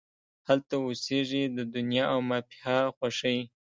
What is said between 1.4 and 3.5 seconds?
د دنیا او مافیها خوښۍ